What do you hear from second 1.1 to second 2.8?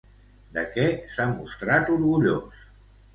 s'ha mostrat orgullós?